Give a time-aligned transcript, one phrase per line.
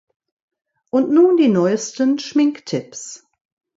[0.89, 3.27] Und nun die neuesten Schminktips.